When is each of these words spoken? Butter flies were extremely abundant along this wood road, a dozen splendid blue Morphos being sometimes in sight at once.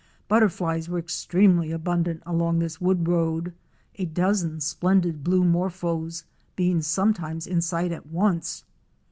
Butter 0.27 0.49
flies 0.49 0.89
were 0.89 0.97
extremely 0.97 1.69
abundant 1.69 2.23
along 2.25 2.57
this 2.57 2.81
wood 2.81 3.07
road, 3.07 3.53
a 3.99 4.05
dozen 4.05 4.59
splendid 4.59 5.23
blue 5.23 5.43
Morphos 5.43 6.23
being 6.55 6.81
sometimes 6.81 7.45
in 7.45 7.61
sight 7.61 7.91
at 7.91 8.07
once. 8.07 8.63